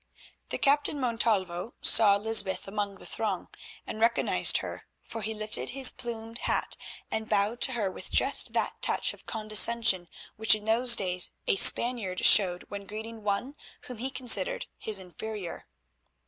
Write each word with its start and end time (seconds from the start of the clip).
The 0.49 0.57
Captain 0.57 0.99
Montalvo 0.99 1.75
saw 1.79 2.15
Lysbeth 2.15 2.67
among 2.67 2.95
the 2.95 3.05
throng 3.05 3.49
and 3.85 3.99
recognised 4.01 4.57
her, 4.57 4.87
for 5.03 5.21
he 5.21 5.35
lifted 5.35 5.69
his 5.69 5.91
plumed 5.91 6.39
hat 6.39 6.75
and 7.11 7.29
bowed 7.29 7.61
to 7.61 7.73
her 7.73 7.91
with 7.91 8.09
just 8.09 8.53
that 8.53 8.81
touch 8.81 9.13
of 9.13 9.27
condescension 9.27 10.07
which 10.37 10.55
in 10.55 10.65
those 10.65 10.95
days 10.95 11.29
a 11.45 11.55
Spaniard 11.55 12.25
showed 12.25 12.63
when 12.67 12.87
greeting 12.87 13.21
one 13.23 13.53
whom 13.81 13.99
he 13.99 14.09
considered 14.09 14.65
his 14.79 14.97
inferior. 14.99 15.67